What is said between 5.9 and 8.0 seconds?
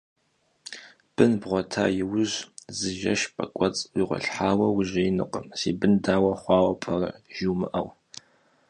дау хъуауэ пӏэрэ жумыӏэу.